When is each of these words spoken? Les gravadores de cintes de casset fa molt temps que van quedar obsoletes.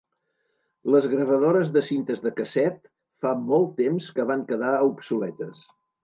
Les 0.93 1.03
gravadores 1.09 1.67
de 1.75 1.83
cintes 1.89 2.23
de 2.23 2.31
casset 2.39 2.89
fa 3.25 3.33
molt 3.51 3.75
temps 3.81 4.07
que 4.15 4.25
van 4.31 4.47
quedar 4.53 4.71
obsoletes. 4.87 5.61